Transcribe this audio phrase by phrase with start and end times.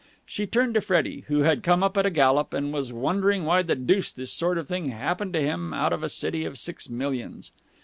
[0.25, 3.61] She turned to Freddie, who had come up at a gallop and was wondering why
[3.61, 6.89] the deuce this sort of thing happened to him out of a city of six
[6.89, 7.51] millions.